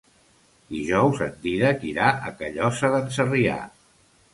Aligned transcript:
Dijous 0.75 1.21
en 1.27 1.37
Dídac 1.45 1.87
irà 1.91 2.09
a 2.31 2.35
Callosa 2.43 2.95
d'en 2.97 3.17
Sarrià. 3.23 3.61